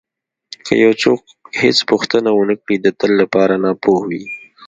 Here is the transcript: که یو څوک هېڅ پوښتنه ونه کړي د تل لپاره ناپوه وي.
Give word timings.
که 0.65 0.73
یو 0.83 0.91
څوک 1.01 1.21
هېڅ 1.61 1.77
پوښتنه 1.89 2.29
ونه 2.33 2.55
کړي 2.61 2.75
د 2.79 2.87
تل 2.99 3.11
لپاره 3.21 3.53
ناپوه 3.63 4.01
وي. 4.09 4.23